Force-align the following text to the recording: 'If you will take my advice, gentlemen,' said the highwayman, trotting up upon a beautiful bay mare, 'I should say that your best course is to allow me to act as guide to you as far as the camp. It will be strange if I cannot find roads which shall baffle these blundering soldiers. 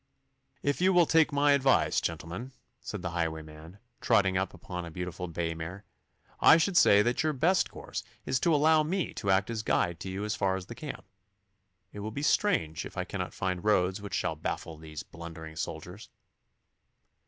'If 0.63 0.81
you 0.81 0.93
will 0.93 1.05
take 1.05 1.31
my 1.31 1.51
advice, 1.51 2.01
gentlemen,' 2.01 2.53
said 2.79 3.03
the 3.03 3.11
highwayman, 3.11 3.77
trotting 3.99 4.35
up 4.35 4.51
upon 4.51 4.83
a 4.83 4.89
beautiful 4.89 5.27
bay 5.27 5.53
mare, 5.53 5.85
'I 6.39 6.57
should 6.57 6.75
say 6.75 7.03
that 7.03 7.21
your 7.21 7.33
best 7.33 7.69
course 7.69 8.03
is 8.25 8.39
to 8.39 8.55
allow 8.55 8.81
me 8.81 9.13
to 9.13 9.29
act 9.29 9.51
as 9.51 9.61
guide 9.61 9.99
to 9.99 10.09
you 10.09 10.25
as 10.25 10.33
far 10.35 10.55
as 10.55 10.65
the 10.65 10.73
camp. 10.73 11.05
It 11.93 11.99
will 11.99 12.09
be 12.09 12.23
strange 12.23 12.83
if 12.83 12.97
I 12.97 13.03
cannot 13.05 13.35
find 13.35 13.63
roads 13.63 14.01
which 14.01 14.15
shall 14.15 14.35
baffle 14.35 14.75
these 14.79 15.03
blundering 15.03 15.55
soldiers. 15.55 16.09